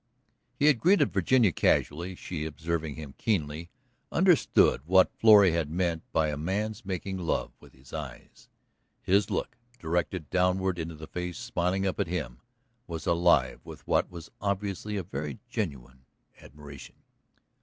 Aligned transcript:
He 0.55 0.65
had 0.65 0.79
greeted 0.79 1.13
Virginia 1.13 1.51
casually; 1.51 2.15
she, 2.15 2.43
observing 2.43 2.95
him 2.95 3.13
keenly, 3.19 3.69
understood 4.11 4.81
what 4.87 5.13
Florrie 5.15 5.51
had 5.51 5.69
meant 5.69 6.01
by 6.11 6.29
a 6.29 6.37
man's 6.37 6.83
making 6.83 7.19
love 7.19 7.51
with 7.59 7.73
his 7.73 7.93
eyes. 7.93 8.49
His 9.03 9.29
look, 9.29 9.55
directed 9.77 10.31
downward 10.31 10.79
into 10.79 10.95
the 10.95 11.05
face 11.05 11.37
smiling 11.37 11.85
up 11.85 11.99
at 11.99 12.07
him, 12.07 12.41
was 12.87 13.05
alive 13.05 13.61
with 13.63 13.85
what 13.85 14.09
was 14.09 14.31
obviously 14.41 14.97
a 14.97 15.03
very 15.03 15.37
genuine 15.51 16.03
admiration. 16.41 16.95